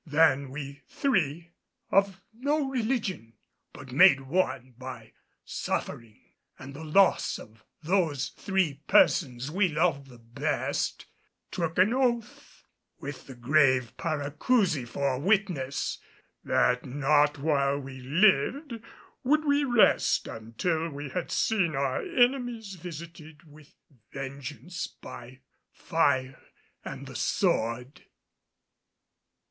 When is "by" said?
4.75-5.13, 24.87-25.41